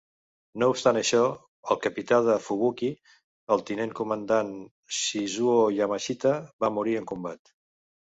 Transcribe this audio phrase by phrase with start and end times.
[0.61, 1.19] No obstant això,
[1.75, 2.91] el capità de "Fubuki",
[3.57, 4.53] el tinent comandant
[5.03, 7.59] Shizuo Yamashita, va morir en combat.